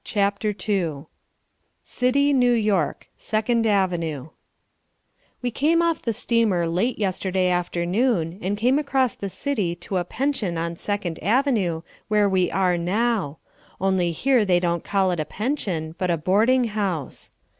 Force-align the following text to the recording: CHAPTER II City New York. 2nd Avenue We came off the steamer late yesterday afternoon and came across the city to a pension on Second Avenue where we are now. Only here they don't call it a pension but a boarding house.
CHAPTER 0.03 0.49
II 0.67 1.05
City 1.83 2.33
New 2.33 2.53
York. 2.53 3.07
2nd 3.19 3.67
Avenue 3.67 4.29
We 5.43 5.51
came 5.51 5.83
off 5.83 6.01
the 6.01 6.11
steamer 6.11 6.65
late 6.67 6.97
yesterday 6.97 7.49
afternoon 7.51 8.39
and 8.41 8.57
came 8.57 8.79
across 8.79 9.13
the 9.13 9.29
city 9.29 9.75
to 9.75 9.97
a 9.97 10.03
pension 10.03 10.57
on 10.57 10.75
Second 10.75 11.19
Avenue 11.21 11.83
where 12.07 12.27
we 12.27 12.49
are 12.49 12.79
now. 12.79 13.37
Only 13.79 14.11
here 14.11 14.43
they 14.43 14.59
don't 14.59 14.83
call 14.83 15.11
it 15.11 15.19
a 15.19 15.23
pension 15.23 15.93
but 15.99 16.09
a 16.09 16.17
boarding 16.17 16.63
house. 16.63 17.31